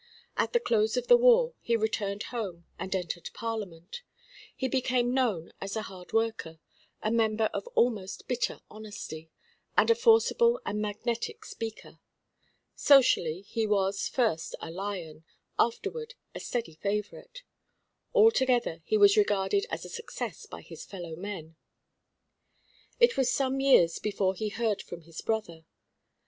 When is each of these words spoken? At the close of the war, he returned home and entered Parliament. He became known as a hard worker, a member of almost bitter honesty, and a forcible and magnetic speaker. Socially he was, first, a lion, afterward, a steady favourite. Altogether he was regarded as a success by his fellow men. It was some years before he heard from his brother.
At 0.35 0.53
the 0.53 0.59
close 0.59 0.97
of 0.97 1.05
the 1.05 1.15
war, 1.15 1.53
he 1.61 1.75
returned 1.75 2.23
home 2.33 2.65
and 2.79 2.95
entered 2.95 3.29
Parliament. 3.35 4.01
He 4.55 4.67
became 4.67 5.13
known 5.13 5.53
as 5.61 5.75
a 5.75 5.83
hard 5.83 6.11
worker, 6.11 6.57
a 7.03 7.11
member 7.11 7.51
of 7.53 7.67
almost 7.75 8.27
bitter 8.27 8.61
honesty, 8.71 9.29
and 9.77 9.91
a 9.91 9.93
forcible 9.93 10.59
and 10.65 10.81
magnetic 10.81 11.45
speaker. 11.45 11.99
Socially 12.75 13.41
he 13.41 13.67
was, 13.67 14.07
first, 14.07 14.55
a 14.59 14.71
lion, 14.71 15.23
afterward, 15.59 16.15
a 16.33 16.39
steady 16.39 16.73
favourite. 16.73 17.43
Altogether 18.15 18.81
he 18.85 18.97
was 18.97 19.15
regarded 19.15 19.67
as 19.69 19.85
a 19.85 19.89
success 19.89 20.47
by 20.47 20.61
his 20.63 20.83
fellow 20.83 21.15
men. 21.15 21.57
It 22.99 23.17
was 23.17 23.31
some 23.31 23.59
years 23.59 23.99
before 23.99 24.33
he 24.33 24.49
heard 24.49 24.81
from 24.81 25.01
his 25.03 25.21
brother. 25.21 25.67